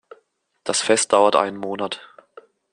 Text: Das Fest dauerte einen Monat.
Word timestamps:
Das 0.63 0.81
Fest 0.81 1.13
dauerte 1.13 1.39
einen 1.39 1.57
Monat. 1.57 2.01